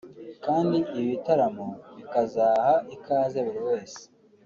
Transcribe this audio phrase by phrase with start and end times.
[0.45, 1.67] kandi ibi bitaramo
[1.97, 4.01] bikazaha ikaze buri wese